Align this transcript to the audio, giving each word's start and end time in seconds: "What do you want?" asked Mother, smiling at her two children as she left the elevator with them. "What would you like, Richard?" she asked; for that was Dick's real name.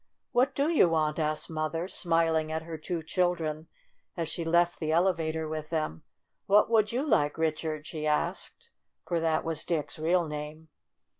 "What 0.31 0.55
do 0.55 0.69
you 0.71 0.89
want?" 0.89 1.19
asked 1.19 1.47
Mother, 1.47 1.87
smiling 1.87 2.51
at 2.51 2.63
her 2.63 2.75
two 2.75 3.03
children 3.03 3.67
as 4.17 4.27
she 4.29 4.43
left 4.43 4.79
the 4.79 4.91
elevator 4.91 5.47
with 5.47 5.69
them. 5.69 6.01
"What 6.47 6.71
would 6.71 6.91
you 6.91 7.05
like, 7.07 7.37
Richard?" 7.37 7.85
she 7.85 8.07
asked; 8.07 8.71
for 9.05 9.19
that 9.19 9.43
was 9.43 9.63
Dick's 9.63 9.99
real 9.99 10.25
name. 10.25 10.69